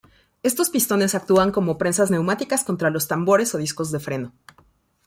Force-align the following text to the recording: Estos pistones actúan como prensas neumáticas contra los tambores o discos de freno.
Estos 0.41 0.71
pistones 0.71 1.13
actúan 1.13 1.51
como 1.51 1.77
prensas 1.77 2.09
neumáticas 2.09 2.63
contra 2.63 2.89
los 2.89 3.07
tambores 3.07 3.53
o 3.53 3.59
discos 3.59 3.91
de 3.91 3.99
freno. 3.99 4.33